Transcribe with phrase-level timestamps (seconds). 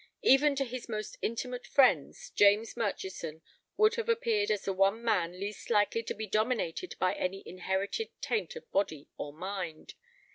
[0.23, 3.43] Even to his most intimate friends, James Murchison
[3.77, 8.09] would have appeared as the one man least likely to be dominated by any inherited
[8.19, 9.93] taint of body or mind.